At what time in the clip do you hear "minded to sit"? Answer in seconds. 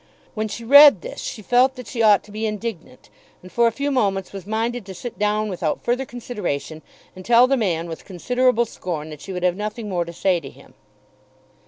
4.47-5.19